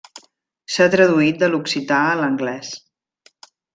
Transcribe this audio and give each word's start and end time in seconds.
S'ha 0.75 0.87
traduït 0.95 1.37
de 1.43 1.49
l'occità 1.55 1.99
a 2.07 2.17
l'anglès. 2.23 2.73